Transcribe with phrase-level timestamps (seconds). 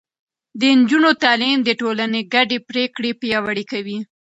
[0.59, 3.97] د نجونو تعليم د ټولنې ګډې پرېکړې پياوړې کوي.